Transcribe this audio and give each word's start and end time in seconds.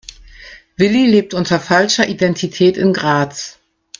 Willi 0.77 1.05
lebt 1.05 1.35
unter 1.35 1.59
falscher 1.59 2.07
Identität 2.09 2.75
in 2.75 2.91
Graz. 2.91 3.59